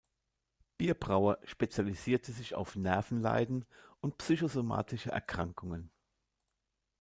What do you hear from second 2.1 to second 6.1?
sich auf Nervenleiden und psychosomatische Erkrankungen.